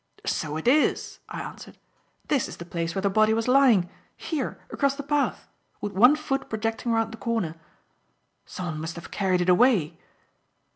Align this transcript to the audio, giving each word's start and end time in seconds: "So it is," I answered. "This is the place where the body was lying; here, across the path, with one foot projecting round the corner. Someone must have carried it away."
"So 0.25 0.57
it 0.57 0.67
is," 0.67 1.19
I 1.29 1.41
answered. 1.43 1.77
"This 2.27 2.49
is 2.49 2.57
the 2.57 2.65
place 2.65 2.95
where 2.95 3.03
the 3.03 3.09
body 3.11 3.35
was 3.35 3.47
lying; 3.47 3.87
here, 4.17 4.59
across 4.71 4.95
the 4.95 5.03
path, 5.03 5.47
with 5.79 5.93
one 5.93 6.15
foot 6.15 6.49
projecting 6.49 6.91
round 6.91 7.11
the 7.13 7.17
corner. 7.17 7.53
Someone 8.43 8.81
must 8.81 8.95
have 8.95 9.11
carried 9.11 9.41
it 9.41 9.47
away." 9.49 9.99